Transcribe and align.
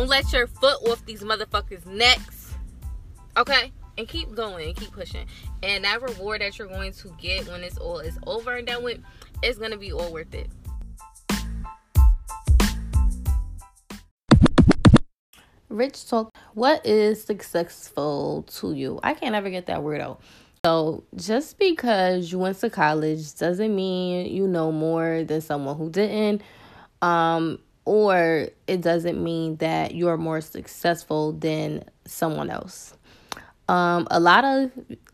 Don't 0.00 0.08
let 0.08 0.32
your 0.32 0.46
foot 0.46 0.78
off 0.88 1.04
these 1.04 1.20
motherfuckers' 1.20 1.84
necks. 1.84 2.54
Okay? 3.36 3.70
And 3.98 4.08
keep 4.08 4.34
going 4.34 4.68
and 4.68 4.74
keep 4.74 4.92
pushing. 4.92 5.26
And 5.62 5.84
that 5.84 6.00
reward 6.00 6.40
that 6.40 6.58
you're 6.58 6.68
going 6.68 6.92
to 6.92 7.14
get 7.20 7.46
when 7.48 7.62
it's 7.62 7.76
all 7.76 7.98
is 7.98 8.18
over 8.26 8.56
and 8.56 8.66
done 8.66 8.82
with, 8.82 8.98
it's 9.42 9.58
gonna 9.58 9.76
be 9.76 9.92
all 9.92 10.10
worth 10.10 10.34
it. 10.34 10.48
Rich 15.68 16.08
talk. 16.08 16.34
What 16.54 16.86
is 16.86 17.22
successful 17.22 18.44
to 18.54 18.72
you? 18.72 19.00
I 19.02 19.12
can't 19.12 19.34
ever 19.34 19.50
get 19.50 19.66
that 19.66 19.82
word 19.82 20.00
out. 20.00 20.22
So, 20.64 21.04
just 21.14 21.58
because 21.58 22.32
you 22.32 22.38
went 22.38 22.58
to 22.60 22.70
college 22.70 23.36
doesn't 23.36 23.76
mean 23.76 24.34
you 24.34 24.48
know 24.48 24.72
more 24.72 25.24
than 25.24 25.42
someone 25.42 25.76
who 25.76 25.90
didn't. 25.90 26.40
Um, 27.02 27.58
or 27.84 28.48
it 28.66 28.80
doesn't 28.80 29.22
mean 29.22 29.56
that 29.56 29.94
you're 29.94 30.16
more 30.16 30.40
successful 30.40 31.32
than 31.32 31.84
someone 32.04 32.50
else. 32.50 32.94
Um, 33.68 34.08
a 34.10 34.18
lot 34.18 34.44
of 34.44 34.72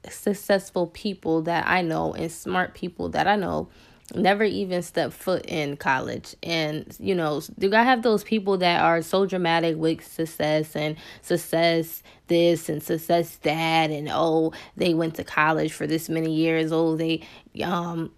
successful 0.09 0.87
people 0.89 1.43
that 1.43 1.67
I 1.67 1.83
know 1.83 2.15
and 2.15 2.33
smart 2.33 2.75
people 2.75 3.11
that 3.11 3.27
I 3.27 3.37
know 3.37 3.69
never 4.15 4.45
even 4.45 4.83
step 4.83 5.13
foot 5.13 5.45
in 5.47 5.77
college 5.77 6.37
and 6.43 6.97
you 7.01 7.15
know 7.15 7.43
you 7.59 7.69
gotta 7.69 7.85
have 7.85 8.03
those 8.03 8.23
people 8.23 8.57
that 8.57 8.81
are 8.81 9.03
so 9.03 9.27
dramatic 9.27 9.77
with 9.77 10.07
success 10.07 10.77
and 10.77 10.97
success 11.23 12.03
this 12.29 12.69
and 12.69 12.83
success 12.83 13.37
that 13.43 13.91
and 13.91 14.09
oh 14.13 14.53
they 14.77 14.95
went 14.95 15.17
to 15.17 15.25
college 15.25 15.73
for 15.73 15.87
this 15.89 16.09
many 16.09 16.33
years 16.33 16.71
oh 16.71 16.95
they 16.95 17.21
um 17.65 18.11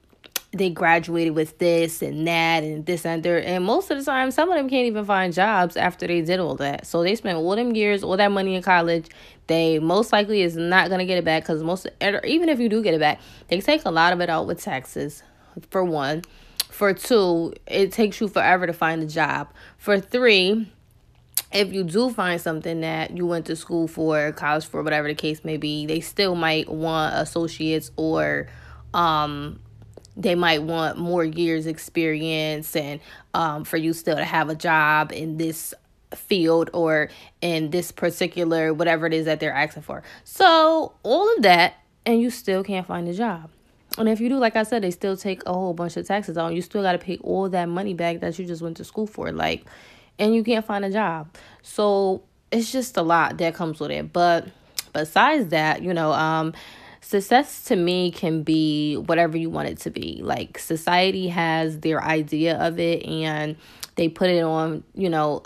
they 0.53 0.71
graduated 0.71 1.35
with 1.35 1.59
this 1.59 2.01
and 2.01 2.27
that 2.27 2.63
and 2.65 2.87
this 2.87 3.05
and 3.05 3.23
that 3.23 3.45
and 3.45 3.65
most 3.65 3.91
of 3.91 3.99
the 3.99 4.05
time 4.05 4.31
some 4.31 4.49
of 4.51 4.57
them 4.57 4.69
can't 4.69 4.87
even 4.87 5.05
find 5.05 5.35
jobs 5.35 5.77
after 5.77 6.07
they 6.07 6.23
did 6.23 6.41
all 6.41 6.55
that 6.55 6.87
so 6.87 7.03
they 7.03 7.15
spent 7.15 7.37
all 7.37 7.55
them 7.55 7.75
years 7.75 8.03
all 8.03 8.17
that 8.17 8.33
money 8.33 8.55
in 8.55 8.63
college 8.63 9.09
they 9.47 9.79
most 9.79 10.11
likely 10.11 10.41
is 10.41 10.57
not 10.57 10.89
to 10.89 11.05
get 11.05 11.19
it 11.19 11.25
back 11.25 11.43
because 11.43 11.63
most 11.63 11.87
even 12.25 12.49
if 12.49 12.59
you 12.59 12.69
do 12.69 12.83
get 12.83 12.95
it 12.95 13.01
back 13.01 13.21
they 13.49 13.61
take 13.61 13.85
a 13.85 13.91
lot 13.91 14.13
of 14.13 14.21
it 14.21 14.31
out 14.31 14.47
with 14.47 14.59
taxes 14.59 15.23
for 15.71 15.85
one. 15.85 16.23
For 16.71 16.93
two, 16.95 17.55
it 17.67 17.93
takes 17.93 18.21
you 18.21 18.29
forever 18.29 18.67
to 18.67 18.73
find 18.73 19.03
a 19.03 19.07
job. 19.07 19.49
For 19.79 19.99
three, 19.99 20.71
if 21.53 21.73
you 21.73 21.83
do 21.83 22.11
find 22.11 22.41
something 22.41 22.81
that 22.83 23.17
you 23.17 23.27
went 23.27 23.47
to 23.47 23.57
school 23.57 23.89
for, 23.89 24.33
college 24.33 24.67
for, 24.67 24.83
whatever 24.83 25.09
the 25.09 25.15
case 25.15 25.45
may 25.45 25.57
be, 25.57 25.87
they 25.87 26.01
still 26.01 26.35
might 26.35 26.69
want 26.69 27.15
associates 27.17 27.91
or 27.97 28.49
um 28.95 29.61
they 30.19 30.35
might 30.35 30.63
want 30.63 30.99
more 30.99 31.25
years 31.25 31.67
experience 31.67 32.77
and 32.77 33.01
um 33.33 33.65
for 33.65 33.77
you 33.77 33.93
still 33.93 34.17
to 34.17 34.25
have 34.25 34.51
a 34.51 34.55
job 34.55 35.13
in 35.13 35.39
this 35.39 35.73
field 36.15 36.71
or 36.73 37.09
in 37.41 37.71
this 37.71 37.93
particular 37.93 38.75
whatever 38.75 39.07
it 39.07 39.15
is 39.15 39.27
that 39.27 39.41
they're 39.41 39.53
asking 39.53 39.83
for. 39.83 40.03
So, 40.25 40.93
all 41.03 41.37
of 41.37 41.43
that 41.43 41.75
and 42.07 42.21
you 42.21 42.31
still 42.31 42.65
can't 42.65 42.87
find 42.87 43.09
a 43.09 43.15
job. 43.15 43.51
And 43.99 44.09
if 44.09 44.21
you 44.21 44.29
do, 44.29 44.39
like 44.39 44.57
I 44.57 44.63
said, 44.63 44.83
they 44.83 44.91
still 44.91 45.17
take 45.17 45.45
a 45.45 45.53
whole 45.53 45.75
bunch 45.75 45.97
of 45.97 46.07
taxes 46.07 46.37
on. 46.37 46.55
You 46.55 46.63
still 46.63 46.83
got 46.83 46.93
to 46.93 46.99
pay 46.99 47.19
all 47.19 47.49
that 47.51 47.69
money 47.69 47.95
back 47.95 48.21
that 48.21 48.39
you 48.39 48.47
just 48.47 48.63
went 48.63 48.77
to 48.77 48.85
school 48.85 49.07
for. 49.07 49.33
Like, 49.33 49.65
and 50.19 50.35
you 50.35 50.45
can't 50.45 50.65
find 50.65 50.85
a 50.85 50.91
job. 50.91 51.29
So 51.63 52.23
it's 52.53 52.71
just 52.71 52.97
a 52.97 53.03
lot 53.03 53.39
that 53.39 53.55
comes 53.55 53.81
with 53.81 53.91
it. 53.91 54.13
But 54.13 54.49
besides 54.93 55.49
that, 55.49 55.83
you 55.83 55.93
know, 55.93 56.13
um, 56.13 56.55
success 57.01 57.65
to 57.65 57.77
me 57.77 58.11
can 58.11 58.43
be 58.43 58.97
whatever 58.97 59.37
you 59.37 59.51
want 59.51 59.69
it 59.69 59.79
to 59.81 59.91
be. 59.91 60.21
Like 60.23 60.59
society 60.59 61.29
has 61.29 61.81
their 61.81 62.03
idea 62.03 62.59
of 62.59 62.79
it 62.79 63.05
and 63.07 63.57
they 63.97 64.09
put 64.09 64.31
it 64.31 64.43
on, 64.43 64.85
you 64.95 65.11
know, 65.11 65.43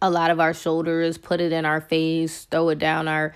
a 0.00 0.10
lot 0.10 0.30
of 0.30 0.38
our 0.38 0.54
shoulders, 0.54 1.18
put 1.18 1.40
it 1.40 1.52
in 1.52 1.64
our 1.64 1.80
face, 1.80 2.44
throw 2.44 2.68
it 2.68 2.78
down 2.78 3.08
our 3.08 3.34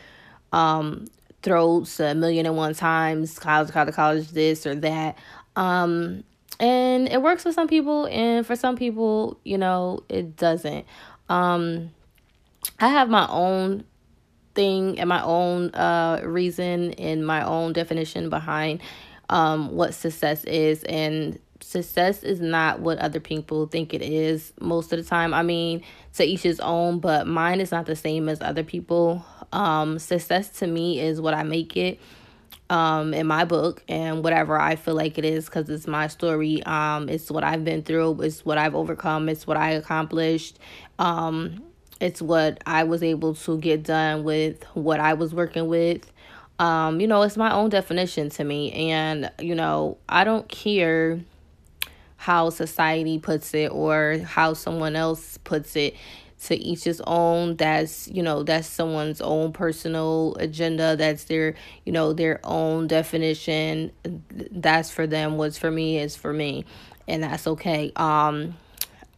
um 0.52 1.06
throats 1.42 1.98
a 2.00 2.14
million 2.14 2.46
and 2.46 2.56
one 2.56 2.74
times, 2.74 3.38
college, 3.38 3.72
college, 3.72 3.94
college, 3.94 4.28
this 4.28 4.66
or 4.66 4.74
that. 4.76 5.18
Um, 5.56 6.24
and 6.60 7.08
it 7.08 7.20
works 7.20 7.42
for 7.42 7.52
some 7.52 7.68
people, 7.68 8.06
and 8.06 8.46
for 8.46 8.56
some 8.56 8.76
people, 8.76 9.38
you 9.44 9.58
know, 9.58 10.04
it 10.08 10.36
doesn't. 10.36 10.86
Um, 11.28 11.90
I 12.78 12.88
have 12.88 13.08
my 13.08 13.26
own 13.28 13.84
thing 14.54 14.98
and 14.98 15.08
my 15.08 15.22
own 15.22 15.70
uh 15.74 16.20
reason 16.24 16.92
and 16.94 17.26
my 17.26 17.44
own 17.44 17.72
definition 17.72 18.28
behind 18.30 18.80
um 19.30 19.72
what 19.74 19.94
success 19.94 20.44
is 20.44 20.82
and 20.84 21.38
success 21.62 22.22
is 22.22 22.40
not 22.40 22.80
what 22.80 22.98
other 22.98 23.20
people 23.20 23.66
think 23.66 23.94
it 23.94 24.02
is 24.02 24.52
most 24.60 24.92
of 24.92 24.98
the 24.98 25.04
time. 25.04 25.32
I 25.32 25.42
mean, 25.42 25.82
to 26.14 26.24
each 26.24 26.42
his 26.42 26.60
own, 26.60 26.98
but 26.98 27.26
mine 27.26 27.60
is 27.60 27.70
not 27.70 27.86
the 27.86 27.96
same 27.96 28.28
as 28.28 28.40
other 28.42 28.64
people. 28.64 29.24
Um, 29.52 29.98
success 29.98 30.48
to 30.58 30.66
me 30.66 31.00
is 31.00 31.20
what 31.20 31.34
I 31.34 31.42
make 31.42 31.76
it 31.76 32.00
um 32.70 33.12
in 33.12 33.26
my 33.26 33.44
book 33.44 33.82
and 33.88 34.22
whatever 34.22 34.58
I 34.58 34.76
feel 34.76 34.94
like 34.94 35.18
it 35.18 35.24
is 35.24 35.48
cuz 35.48 35.68
it's 35.68 35.86
my 35.86 36.06
story. 36.06 36.62
Um 36.64 37.08
it's 37.08 37.30
what 37.30 37.44
I've 37.44 37.64
been 37.64 37.82
through, 37.82 38.22
it's 38.22 38.44
what 38.44 38.56
I've 38.56 38.74
overcome, 38.74 39.28
it's 39.28 39.46
what 39.46 39.56
I 39.56 39.70
accomplished. 39.72 40.58
Um 40.98 41.62
it's 42.02 42.20
what 42.20 42.60
I 42.66 42.82
was 42.82 43.02
able 43.02 43.34
to 43.36 43.58
get 43.58 43.84
done 43.84 44.24
with 44.24 44.64
what 44.74 44.98
I 44.98 45.14
was 45.14 45.32
working 45.32 45.68
with. 45.68 46.10
Um 46.58 47.00
you 47.00 47.06
know, 47.06 47.22
it's 47.22 47.36
my 47.36 47.52
own 47.52 47.70
definition 47.70 48.28
to 48.30 48.44
me. 48.44 48.72
And 48.90 49.30
you 49.38 49.54
know, 49.54 49.98
I 50.08 50.24
don't 50.24 50.48
care 50.48 51.20
how 52.16 52.50
society 52.50 53.18
puts 53.18 53.54
it 53.54 53.70
or 53.70 54.18
how 54.24 54.54
someone 54.54 54.96
else 54.96 55.38
puts 55.38 55.76
it. 55.76 55.94
To 56.46 56.56
each 56.56 56.82
his 56.82 57.00
own. 57.06 57.54
That's 57.54 58.08
you 58.08 58.20
know 58.20 58.42
that's 58.42 58.66
someone's 58.66 59.20
own 59.20 59.52
personal 59.52 60.34
agenda. 60.40 60.96
That's 60.96 61.22
their 61.24 61.54
you 61.84 61.92
know 61.92 62.12
their 62.12 62.40
own 62.42 62.88
definition. 62.88 63.92
That's 64.02 64.90
for 64.90 65.06
them. 65.06 65.36
What's 65.36 65.56
for 65.56 65.70
me 65.70 65.98
is 65.98 66.16
for 66.16 66.32
me. 66.32 66.64
And 67.06 67.22
that's 67.22 67.46
okay. 67.46 67.92
Um 67.94 68.56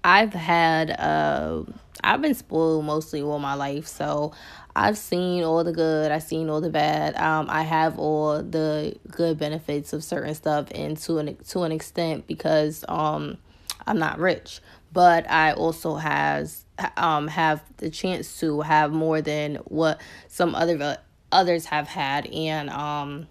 i've 0.04 0.32
had 0.32 0.90
uh 0.90 1.62
i've 2.02 2.22
been 2.22 2.34
spoiled 2.34 2.84
mostly 2.84 3.20
all 3.22 3.38
my 3.38 3.54
life 3.54 3.86
so 3.86 4.32
I've 4.76 4.98
seen 4.98 5.44
all 5.44 5.62
the 5.62 5.72
good, 5.72 6.10
I've 6.10 6.22
seen 6.22 6.50
all 6.50 6.60
the 6.60 6.70
bad. 6.70 7.16
Um, 7.16 7.46
I 7.48 7.62
have 7.62 7.98
all 7.98 8.42
the 8.42 8.96
good 9.08 9.38
benefits 9.38 9.92
of 9.92 10.02
certain 10.02 10.34
stuff, 10.34 10.66
and 10.74 10.96
to 10.98 11.18
an 11.18 11.36
to 11.48 11.62
an 11.62 11.70
extent 11.70 12.26
because 12.26 12.84
um, 12.88 13.38
I'm 13.86 13.98
not 13.98 14.18
rich, 14.18 14.60
but 14.92 15.30
I 15.30 15.52
also 15.52 15.94
has 15.94 16.64
um 16.96 17.28
have 17.28 17.62
the 17.76 17.88
chance 17.88 18.40
to 18.40 18.62
have 18.62 18.90
more 18.90 19.22
than 19.22 19.56
what 19.66 20.00
some 20.26 20.56
other 20.56 20.98
others 21.30 21.66
have 21.66 21.86
had, 21.86 22.26
and 22.26 22.68
um, 22.70 23.28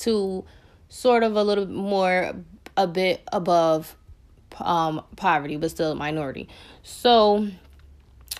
to 0.00 0.44
sort 0.88 1.22
of 1.22 1.36
a 1.36 1.44
little 1.44 1.66
more 1.66 2.32
a 2.76 2.86
bit 2.88 3.22
above 3.32 3.94
um 4.58 5.02
poverty, 5.16 5.56
but 5.56 5.70
still 5.70 5.92
a 5.92 5.94
minority. 5.94 6.48
So 6.82 7.48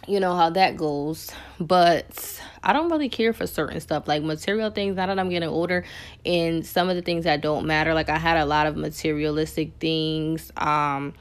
you 0.07 0.21
know 0.21 0.35
how 0.35 0.51
that 0.51 0.77
goes. 0.77 1.31
But 1.59 2.41
I 2.63 2.73
don't 2.73 2.91
really 2.91 3.09
care 3.09 3.33
for 3.33 3.47
certain 3.47 3.81
stuff 3.81 4.09
like 4.09 4.23
material 4.23 4.71
things. 4.71 4.97
Now 4.97 5.07
that 5.07 5.19
I'm 5.19 5.29
getting 5.31 5.49
older, 5.49 5.85
and 6.25 6.65
some 6.67 6.89
of 6.89 6.97
the 6.97 7.03
things 7.03 7.25
that 7.25 7.41
don't 7.41 7.67
matter. 7.67 7.95
Like 7.95 8.09
I 8.09 8.19
had 8.19 8.37
a 8.37 8.47
lot 8.47 8.67
of 8.67 8.77
materialistic 8.77 9.73
things 9.79 10.51
um, 10.57 11.15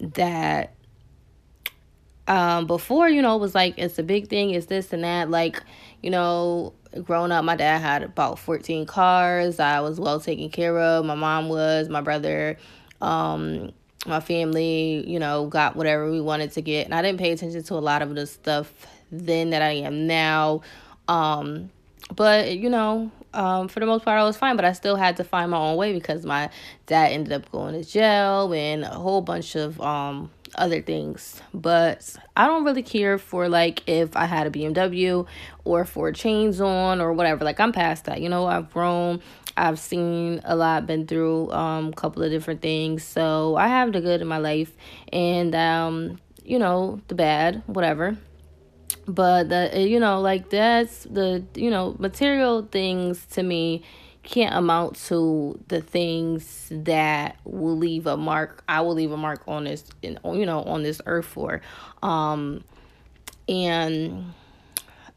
that 0.00 0.74
um, 2.28 2.66
before 2.66 3.08
you 3.08 3.22
know 3.22 3.36
it 3.36 3.40
was 3.40 3.54
like 3.54 3.74
it's 3.76 3.98
a 3.98 4.02
big 4.02 4.28
thing. 4.28 4.50
It's 4.50 4.66
this 4.66 4.92
and 4.92 5.04
that. 5.04 5.30
Like 5.30 5.62
you 6.02 6.10
know, 6.10 6.72
growing 7.02 7.32
up, 7.32 7.44
my 7.44 7.56
dad 7.56 7.78
had 7.78 8.02
about 8.02 8.38
14 8.38 8.86
cars. 8.86 9.60
I 9.60 9.80
was 9.80 10.00
well 10.00 10.20
taken 10.20 10.50
care 10.50 10.78
of. 10.78 11.04
My 11.04 11.14
mom 11.14 11.48
was. 11.48 11.88
My 11.88 12.00
brother. 12.00 12.56
Um, 13.00 13.72
my 14.06 14.20
family, 14.20 15.04
you 15.06 15.18
know, 15.18 15.46
got 15.46 15.76
whatever 15.76 16.10
we 16.10 16.20
wanted 16.20 16.52
to 16.52 16.62
get. 16.62 16.84
And 16.84 16.94
I 16.94 17.02
didn't 17.02 17.18
pay 17.18 17.32
attention 17.32 17.62
to 17.62 17.74
a 17.74 17.76
lot 17.76 18.02
of 18.02 18.14
the 18.14 18.26
stuff 18.26 18.72
then 19.10 19.50
that 19.50 19.62
I 19.62 19.72
am 19.72 20.06
now. 20.06 20.62
Um, 21.08 21.70
but, 22.14 22.56
you 22.56 22.68
know, 22.68 23.10
um, 23.34 23.68
for 23.68 23.80
the 23.80 23.86
most 23.86 24.04
part, 24.04 24.18
I 24.18 24.24
was 24.24 24.36
fine, 24.36 24.56
but 24.56 24.64
I 24.64 24.72
still 24.72 24.96
had 24.96 25.16
to 25.18 25.24
find 25.24 25.50
my 25.50 25.58
own 25.58 25.76
way 25.76 25.92
because 25.92 26.24
my 26.24 26.50
dad 26.86 27.12
ended 27.12 27.32
up 27.32 27.50
going 27.50 27.74
to 27.74 27.88
jail 27.88 28.52
and 28.52 28.84
a 28.84 28.88
whole 28.88 29.20
bunch 29.20 29.56
of 29.56 29.80
um, 29.80 30.30
other 30.54 30.80
things. 30.80 31.40
But 31.52 32.16
I 32.36 32.46
don't 32.46 32.64
really 32.64 32.82
care 32.82 33.18
for 33.18 33.48
like 33.48 33.82
if 33.88 34.16
I 34.16 34.26
had 34.26 34.46
a 34.46 34.50
BMW 34.50 35.26
or 35.64 35.84
for 35.84 36.12
chains 36.12 36.60
on 36.60 37.00
or 37.00 37.12
whatever. 37.12 37.44
Like 37.44 37.60
I'm 37.60 37.72
past 37.72 38.04
that. 38.04 38.20
You 38.20 38.28
know, 38.28 38.46
I've 38.46 38.72
grown. 38.72 39.20
I've 39.56 39.78
seen 39.78 40.42
a 40.44 40.54
lot, 40.54 40.86
been 40.86 41.06
through 41.06 41.50
um, 41.50 41.88
a 41.88 41.92
couple 41.92 42.22
of 42.22 42.30
different 42.30 42.60
things. 42.60 43.04
So 43.04 43.56
I 43.56 43.68
have 43.68 43.92
the 43.92 44.00
good 44.00 44.20
in 44.20 44.26
my 44.26 44.38
life 44.38 44.70
and, 45.12 45.54
um, 45.54 46.20
you 46.44 46.58
know, 46.58 47.00
the 47.08 47.14
bad, 47.14 47.62
whatever. 47.66 48.18
But, 49.08 49.48
the, 49.48 49.88
you 49.88 49.98
know, 49.98 50.20
like 50.20 50.50
that's 50.50 51.04
the, 51.04 51.44
you 51.54 51.70
know, 51.70 51.96
material 51.98 52.68
things 52.70 53.24
to 53.30 53.42
me 53.42 53.82
can't 54.26 54.54
amount 54.54 54.96
to 55.06 55.58
the 55.68 55.80
things 55.80 56.68
that 56.70 57.38
will 57.44 57.78
leave 57.78 58.06
a 58.06 58.16
mark. 58.16 58.62
I 58.68 58.82
will 58.82 58.94
leave 58.94 59.12
a 59.12 59.16
mark 59.16 59.42
on 59.48 59.64
this, 59.64 59.84
you 60.02 60.18
know, 60.22 60.62
on 60.62 60.82
this 60.82 61.00
earth 61.06 61.26
for. 61.26 61.62
Um, 62.02 62.64
And 63.48 64.34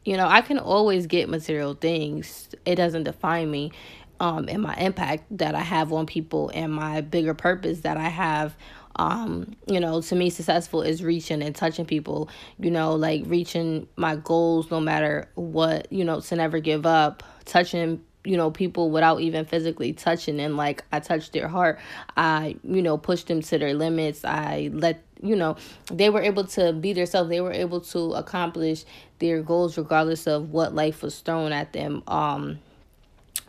you 0.04 0.16
know, 0.16 0.26
I 0.26 0.40
can 0.40 0.58
always 0.58 1.06
get 1.06 1.28
material 1.28 1.74
things. 1.74 2.48
It 2.64 2.76
doesn't 2.76 3.04
define 3.04 3.50
me 3.50 3.72
um, 4.18 4.48
and 4.48 4.62
my 4.62 4.74
impact 4.76 5.24
that 5.38 5.54
I 5.54 5.60
have 5.60 5.92
on 5.92 6.06
people 6.06 6.50
and 6.54 6.72
my 6.72 7.00
bigger 7.00 7.34
purpose 7.34 7.80
that 7.80 7.96
I 7.96 8.08
have. 8.08 8.56
Um, 8.96 9.56
you 9.66 9.80
know, 9.80 10.00
to 10.00 10.14
me, 10.14 10.30
successful 10.30 10.82
is 10.82 11.02
reaching 11.02 11.42
and 11.42 11.54
touching 11.54 11.86
people, 11.86 12.28
you 12.58 12.70
know, 12.70 12.94
like 12.94 13.22
reaching 13.26 13.88
my 13.96 14.16
goals 14.16 14.70
no 14.70 14.80
matter 14.80 15.28
what, 15.34 15.92
you 15.92 16.04
know, 16.04 16.20
to 16.20 16.36
never 16.36 16.60
give 16.60 16.86
up, 16.86 17.22
touching 17.44 18.02
you 18.24 18.36
know 18.36 18.50
people 18.50 18.90
without 18.90 19.20
even 19.20 19.44
physically 19.44 19.92
touching 19.92 20.40
and 20.40 20.56
like 20.56 20.84
i 20.92 21.00
touched 21.00 21.32
their 21.32 21.48
heart. 21.48 21.78
I 22.16 22.56
you 22.62 22.82
know 22.82 22.98
pushed 22.98 23.28
them 23.28 23.42
to 23.42 23.58
their 23.58 23.74
limits. 23.74 24.24
I 24.24 24.70
let 24.72 25.02
you 25.22 25.36
know 25.36 25.56
they 25.90 26.10
were 26.10 26.22
able 26.22 26.44
to 26.44 26.72
be 26.72 26.92
themselves. 26.92 27.30
They 27.30 27.40
were 27.40 27.52
able 27.52 27.80
to 27.80 28.12
accomplish 28.14 28.84
their 29.18 29.42
goals 29.42 29.76
regardless 29.76 30.26
of 30.26 30.50
what 30.50 30.74
life 30.74 31.02
was 31.02 31.18
thrown 31.20 31.52
at 31.52 31.72
them. 31.72 32.02
Um 32.06 32.58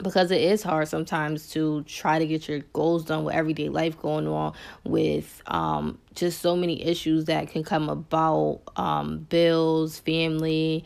because 0.01 0.31
it 0.31 0.41
is 0.41 0.63
hard 0.63 0.87
sometimes 0.87 1.49
to 1.51 1.83
try 1.83 2.19
to 2.19 2.25
get 2.25 2.47
your 2.47 2.59
goals 2.73 3.05
done 3.05 3.23
with 3.23 3.35
everyday 3.35 3.69
life 3.69 3.99
going 3.99 4.27
on 4.27 4.53
with 4.83 5.41
um, 5.47 5.97
just 6.15 6.41
so 6.41 6.55
many 6.55 6.83
issues 6.83 7.25
that 7.25 7.49
can 7.49 7.63
come 7.63 7.89
about 7.89 8.61
um, 8.75 9.19
bills 9.29 9.99
family 9.99 10.83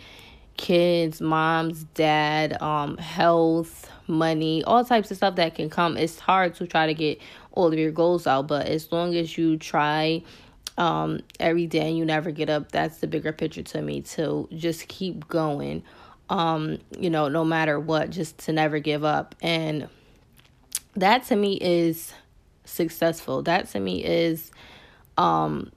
kids 0.57 1.21
moms 1.21 1.83
dad 1.95 2.61
um, 2.61 2.97
health 2.97 3.89
money 4.07 4.63
all 4.63 4.85
types 4.85 5.11
of 5.11 5.17
stuff 5.17 5.35
that 5.35 5.55
can 5.55 5.69
come 5.69 5.97
it's 5.97 6.19
hard 6.19 6.53
to 6.55 6.65
try 6.67 6.87
to 6.87 6.93
get 6.93 7.19
all 7.51 7.67
of 7.67 7.77
your 7.77 7.91
goals 7.91 8.27
out 8.27 8.47
but 8.47 8.65
as 8.67 8.91
long 8.91 9.15
as 9.15 9.37
you 9.37 9.57
try 9.57 10.21
um, 10.77 11.21
every 11.39 11.67
day 11.67 11.87
and 11.87 11.97
you 11.97 12.05
never 12.05 12.31
get 12.31 12.49
up 12.49 12.71
that's 12.71 12.97
the 12.97 13.07
bigger 13.07 13.31
picture 13.31 13.63
to 13.63 13.81
me 13.81 14.01
to 14.01 14.47
just 14.53 14.87
keep 14.87 15.27
going 15.27 15.83
um, 16.29 16.79
you 16.97 17.09
know, 17.09 17.27
no 17.27 17.45
matter 17.45 17.79
what, 17.79 18.09
just 18.09 18.37
to 18.39 18.53
never 18.53 18.79
give 18.79 19.03
up. 19.03 19.35
And 19.41 19.87
that 20.95 21.25
to 21.25 21.35
me 21.35 21.57
is 21.61 22.13
successful. 22.65 23.43
That 23.43 23.69
to 23.69 23.79
me 23.79 24.03
is 24.03 24.51
um 25.17 25.71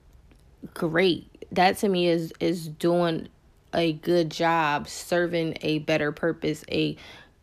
great. 0.73 1.45
That 1.51 1.77
to 1.79 1.89
me 1.89 2.07
is 2.07 2.33
is 2.39 2.67
doing 2.67 3.29
a 3.73 3.93
good 3.93 4.29
job 4.29 4.87
serving 4.87 5.57
a 5.61 5.79
better 5.79 6.11
purpose, 6.11 6.63
a 6.71 6.95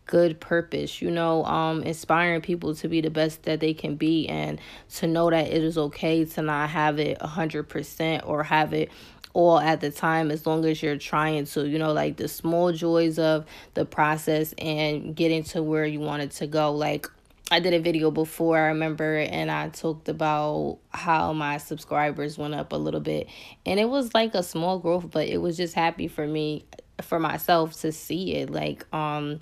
good 0.07 0.41
purpose, 0.41 1.03
you 1.03 1.11
know, 1.11 1.45
um 1.45 1.83
inspiring 1.83 2.41
people 2.41 2.75
to 2.77 2.89
be 2.89 3.01
the 3.01 3.11
best 3.11 3.43
that 3.43 3.61
they 3.61 3.75
can 3.75 3.97
be 3.97 4.29
and 4.29 4.61
to 4.95 5.07
know 5.07 5.31
that 5.31 5.49
it 5.49 5.63
is 5.63 5.77
okay 5.77 6.25
to 6.25 6.43
not 6.43 6.71
have 6.71 6.99
it 6.99 7.19
a 7.21 7.27
hundred 7.27 7.65
percent 7.65 8.25
or 8.27 8.45
have 8.45 8.73
it 8.73 8.91
all 9.35 9.59
at 9.59 9.83
the 9.83 9.91
time 9.91 10.31
as 10.31 10.47
long 10.47 10.65
as 10.65 10.83
you're 10.83 10.97
trying 10.97 11.45
to 11.45 11.69
you 11.69 11.79
know 11.79 11.93
like 11.93 12.17
the 12.17 12.29
small 12.29 12.73
joys 12.73 13.19
of 13.19 13.45
the 13.75 13.85
process 13.85 14.55
and 14.59 15.15
getting 15.15 15.45
to 15.45 15.63
where 15.63 15.85
you 15.85 16.01
wanted 16.01 16.31
to 16.31 16.47
go. 16.47 16.73
Like 16.73 17.11
I 17.49 17.61
did 17.61 17.75
a 17.75 17.79
video 17.79 18.11
before, 18.11 18.59
I 18.59 18.67
remember, 18.69 19.19
and 19.19 19.53
I 19.53 19.69
talked 19.69 20.09
about 20.09 20.79
how 20.91 21.33
my 21.33 21.59
subscribers 21.59 22.37
went 22.37 22.55
up 22.55 22.73
a 22.73 22.77
little 22.77 23.01
bit. 23.01 23.29
And 23.65 23.79
it 23.79 23.89
was 23.89 24.13
like 24.15 24.35
a 24.35 24.43
small 24.43 24.81
growth, 24.81 25.11
but 25.13 25.29
it 25.29 25.39
was 25.39 25.57
just 25.57 25.75
happy 25.75 26.09
for 26.09 26.27
me, 26.27 26.65
for 27.03 27.21
myself 27.21 27.81
to 27.83 27.93
see 27.93 28.35
it. 28.35 28.51
Like, 28.51 28.85
um, 28.93 29.39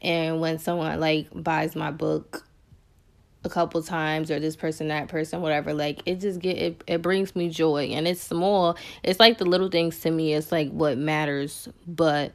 and 0.00 0.40
when 0.40 0.60
someone 0.60 1.00
like 1.00 1.26
buys 1.34 1.74
my 1.74 1.90
book, 1.90 2.46
a 3.42 3.48
couple 3.48 3.82
times 3.82 4.30
or 4.30 4.38
this 4.38 4.54
person 4.54 4.88
that 4.88 5.08
person 5.08 5.40
whatever 5.40 5.72
like 5.72 6.02
it 6.04 6.20
just 6.20 6.40
get 6.40 6.58
it, 6.58 6.84
it 6.86 7.00
brings 7.00 7.34
me 7.34 7.48
joy 7.48 7.84
and 7.84 8.06
it's 8.06 8.20
small 8.20 8.76
it's 9.02 9.18
like 9.18 9.38
the 9.38 9.46
little 9.46 9.70
things 9.70 9.98
to 10.00 10.10
me 10.10 10.34
it's 10.34 10.52
like 10.52 10.68
what 10.72 10.98
matters 10.98 11.66
but 11.86 12.32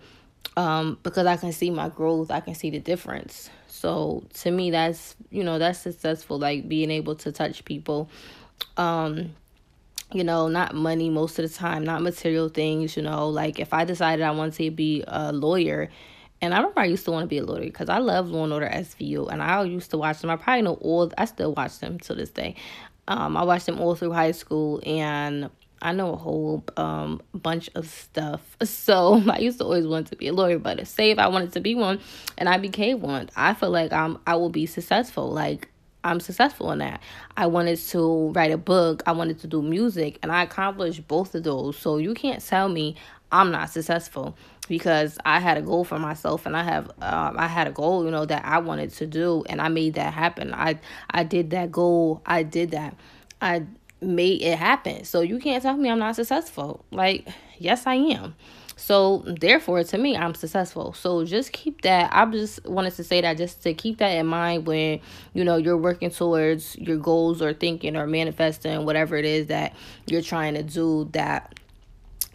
um 0.58 0.98
because 1.04 1.28
i 1.28 1.38
can 1.38 1.52
see 1.52 1.70
my 1.70 1.90
growth 1.90 2.32
i 2.32 2.40
can 2.40 2.56
see 2.56 2.72
the 2.72 2.80
difference 2.80 3.52
so 3.76 4.24
to 4.34 4.52
me 4.52 4.72
that's 4.72 5.16
you 5.32 5.44
know 5.44 5.60
that's 5.60 5.80
successful 5.80 6.40
like 6.40 6.68
being 6.68 6.92
able 6.92 7.16
to 7.16 7.32
touch 7.32 7.64
people 7.66 8.10
um 8.78 9.32
you 10.14 10.24
know 10.24 10.48
not 10.48 10.74
money 10.74 11.10
most 11.10 11.38
of 11.40 11.50
the 11.50 11.56
time 11.56 11.84
not 11.84 12.02
material 12.02 12.50
things 12.50 12.96
you 12.96 13.04
know 13.04 13.28
like 13.28 13.60
if 13.60 13.74
i 13.74 13.84
decided 13.84 14.24
i 14.24 14.32
wanted 14.32 14.54
to 14.54 14.72
be 14.72 15.04
a 15.08 15.32
lawyer 15.32 15.90
and 16.42 16.54
I 16.54 16.58
remember 16.58 16.82
I 16.82 16.86
used 16.86 17.06
to 17.06 17.12
want 17.12 17.24
to 17.24 17.28
be 17.28 17.38
a 17.38 17.46
lawyer 17.46 17.62
because 17.62 17.90
I 17.90 17.98
love 18.00 18.30
Law 18.30 18.44
and 18.44 18.54
Order 18.54 18.68
SVU, 18.68 19.32
and 19.32 19.42
I 19.42 19.64
used 19.64 19.92
to 19.92 19.98
watch 19.98 20.20
them. 20.20 20.30
I 20.30 20.36
probably 20.36 20.64
know 20.64 20.74
all. 20.76 21.12
I 21.18 21.26
still 21.26 21.54
watch 21.54 21.80
them 21.80 21.98
to 22.02 22.14
this 22.14 22.30
day. 22.30 22.56
Um, 23.08 23.38
I 23.38 23.44
watched 23.44 23.66
them 23.66 23.80
all 23.80 23.96
through 23.96 24.12
high 24.12 24.32
school, 24.32 24.82
and 24.86 25.50
I 25.82 25.92
know 25.92 26.14
a 26.14 26.18
whole 26.18 26.64
um 26.78 27.22
bunch 27.34 27.70
of 27.76 27.88
stuff. 27.88 28.42
So 28.66 29.22
I 29.30 29.40
used 29.40 29.60
to 29.60 29.64
always 29.64 29.88
want 29.88 30.08
to 30.08 30.16
be 30.16 30.28
a 30.28 30.34
lawyer, 30.34 30.60
but 30.60 30.86
say 30.88 31.12
if 31.12 31.20
I 31.20 31.28
wanted 31.28 31.54
to 31.54 31.60
be 31.60 31.76
one, 31.76 32.00
and 32.38 32.48
I 32.50 32.58
became 32.58 33.02
one, 33.02 33.30
I 33.36 33.54
feel 33.54 33.72
like 33.72 33.92
I'm 33.94 34.18
I 34.26 34.36
will 34.36 34.50
be 34.50 34.66
successful. 34.66 35.32
Like 35.32 35.70
I'm 36.04 36.20
successful 36.20 36.72
in 36.72 36.80
that. 36.80 37.02
I 37.36 37.48
wanted 37.48 37.78
to 37.78 38.30
write 38.30 38.52
a 38.52 38.58
book. 38.58 39.02
I 39.08 39.12
wanted 39.14 39.40
to 39.40 39.48
do 39.48 39.62
music, 39.62 40.20
and 40.22 40.32
I 40.32 40.44
accomplished 40.44 41.08
both 41.08 41.36
of 41.36 41.44
those. 41.44 41.78
So 41.78 41.98
you 41.98 42.14
can't 42.14 42.46
tell 42.46 42.70
me 42.70 42.96
I'm 43.32 43.52
not 43.52 43.70
successful 43.70 44.38
because 44.68 45.18
I 45.26 45.40
had 45.40 45.58
a 45.58 45.62
goal 45.62 45.84
for 45.84 46.00
myself 46.00 46.46
and 46.46 46.56
I 46.56 46.64
have 46.64 46.90
um, 47.02 47.36
I 47.38 47.48
had 47.48 47.68
a 47.68 47.72
goal 47.72 48.06
you 48.06 48.12
know 48.12 48.26
that 48.26 48.46
I 48.46 48.60
wanted 48.60 48.92
to 48.94 49.08
do 49.08 49.44
and 49.48 49.62
I 49.62 49.68
made 49.68 49.96
that 49.96 50.14
happen. 50.14 50.54
I 50.54 50.80
I 51.10 51.24
did 51.24 51.50
that 51.52 51.72
goal. 51.72 52.22
I 52.26 52.44
did 52.44 52.72
that. 52.72 52.96
I 53.42 53.66
made 54.06 54.42
it 54.42 54.58
happen. 54.58 55.04
So 55.04 55.22
you 55.22 55.40
can't 55.40 55.62
tell 55.62 55.78
me 55.78 55.90
I'm 55.90 56.00
not 56.00 56.16
successful. 56.16 56.86
Like 56.92 57.28
yes 57.58 57.86
I 57.88 57.96
am. 57.96 58.36
So 58.78 59.24
therefore 59.26 59.84
to 59.84 59.98
me 59.98 60.16
I'm 60.18 60.36
successful. 60.36 60.94
So 60.94 61.26
just 61.26 61.52
keep 61.52 61.82
that 61.82 62.12
I 62.14 62.26
just 62.26 62.66
wanted 62.66 62.94
to 62.96 63.04
say 63.04 63.22
that 63.22 63.38
just 63.38 63.64
to 63.64 63.74
keep 63.74 63.98
that 64.00 64.10
in 64.10 64.28
mind 64.28 64.68
when 64.68 65.00
you 65.34 65.44
know 65.44 65.58
you're 65.58 65.78
working 65.78 66.10
towards 66.10 66.78
your 66.78 66.98
goals 66.98 67.42
or 67.42 67.54
thinking 67.54 67.96
or 67.96 68.08
manifesting 68.08 68.86
whatever 68.86 69.16
it 69.16 69.26
is 69.26 69.48
that 69.48 69.74
you're 70.08 70.22
trying 70.22 70.56
to 70.56 70.64
do 70.64 71.10
that 71.14 71.56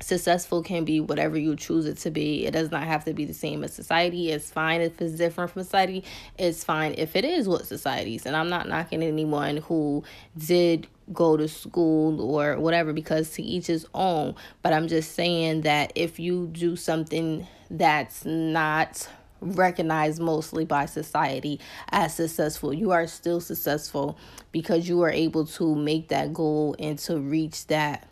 successful 0.02 0.62
can 0.62 0.84
be 0.84 1.00
whatever 1.00 1.38
you 1.38 1.56
choose 1.56 1.86
it 1.86 1.98
to 1.98 2.10
be. 2.10 2.46
It 2.46 2.52
does 2.52 2.70
not 2.70 2.84
have 2.84 3.04
to 3.04 3.12
be 3.12 3.24
the 3.24 3.34
same 3.34 3.62
as 3.64 3.72
society. 3.72 4.30
It's 4.30 4.50
fine 4.50 4.80
if 4.80 5.00
it's 5.00 5.14
different 5.14 5.50
from 5.50 5.62
society. 5.62 6.04
It's 6.38 6.64
fine 6.64 6.94
if 6.96 7.16
it 7.16 7.24
is 7.24 7.48
what 7.48 7.66
society's. 7.66 8.26
And 8.26 8.36
I'm 8.36 8.48
not 8.48 8.68
knocking 8.68 9.02
anyone 9.02 9.58
who 9.58 10.04
did 10.36 10.86
go 11.12 11.36
to 11.36 11.48
school 11.48 12.20
or 12.20 12.58
whatever 12.58 12.92
because 12.92 13.30
to 13.30 13.42
each 13.42 13.66
his 13.66 13.86
own. 13.94 14.34
But 14.62 14.72
I'm 14.72 14.88
just 14.88 15.12
saying 15.12 15.62
that 15.62 15.92
if 15.94 16.18
you 16.18 16.48
do 16.52 16.76
something 16.76 17.46
that's 17.70 18.24
not 18.24 19.08
recognized 19.40 20.20
mostly 20.20 20.64
by 20.64 20.86
society 20.86 21.60
as 21.90 22.14
successful. 22.14 22.72
You 22.72 22.90
are 22.92 23.06
still 23.06 23.40
successful 23.40 24.18
because 24.52 24.88
you 24.88 25.02
are 25.02 25.10
able 25.10 25.46
to 25.46 25.74
make 25.74 26.08
that 26.08 26.32
goal 26.32 26.76
and 26.78 26.98
to 27.00 27.18
reach 27.18 27.66
that 27.68 28.06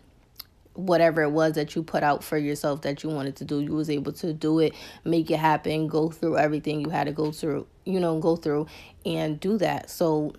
whatever 0.75 1.23
it 1.23 1.31
was 1.31 1.55
that 1.55 1.75
you 1.75 1.83
put 1.83 2.05
out 2.05 2.23
for 2.23 2.39
yourself 2.39 2.83
that 2.83 3.03
you 3.03 3.11
wanted 3.11 3.35
to 3.35 3.45
do 3.45 3.61
you 3.61 3.73
was 3.73 3.91
able 3.91 4.13
to 4.13 4.33
do 4.33 4.61
it 4.61 4.73
make 5.03 5.29
it 5.29 5.37
happen 5.37 5.89
go 5.89 6.09
through 6.09 6.39
everything 6.39 6.81
you 6.81 6.89
had 6.89 7.09
to 7.09 7.13
go 7.13 7.33
through 7.33 7.67
you 7.85 7.99
know 7.99 8.21
go 8.21 8.37
through 8.37 8.65
and 9.05 9.41
do 9.41 9.59
that 9.59 9.91
so 9.91 10.33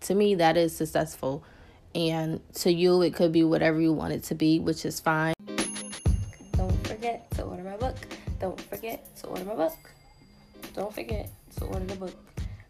to 0.00 0.16
me 0.16 0.34
that 0.34 0.56
is 0.56 0.74
successful 0.74 1.44
and 1.94 2.40
to 2.54 2.72
you 2.72 3.02
it 3.02 3.14
could 3.14 3.32
be 3.32 3.44
whatever 3.44 3.80
you 3.80 3.92
want 3.92 4.12
it 4.12 4.22
to 4.24 4.34
be 4.34 4.60
which 4.60 4.84
is 4.84 5.00
fine. 5.00 5.34
Don't 6.52 6.86
forget 6.86 7.30
to 7.32 7.42
order 7.42 7.62
my 7.62 7.76
book. 7.76 7.96
Don't 8.40 8.60
forget 8.60 9.14
to 9.16 9.26
order 9.26 9.44
my 9.44 9.54
book. 9.54 9.76
Don't 10.74 10.92
forget 10.92 11.30
to 11.56 11.64
order 11.64 11.84
the 11.84 11.96
book. 11.96 12.14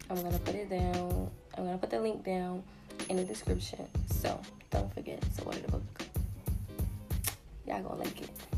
I'm 0.09 0.21
gonna 0.21 0.39
put 0.39 0.55
it 0.55 0.69
down. 0.69 1.29
I'm 1.57 1.65
gonna 1.65 1.77
put 1.77 1.89
the 1.89 1.99
link 1.99 2.23
down 2.23 2.63
in 3.09 3.17
the 3.17 3.23
description. 3.23 3.87
So 4.21 4.39
don't 4.69 4.93
forget 4.93 5.21
to 5.37 5.43
order 5.43 5.59
the 5.59 5.71
book. 5.71 5.83
Y'all 7.65 7.81
gonna 7.81 7.95
like 7.95 8.21
it. 8.21 8.54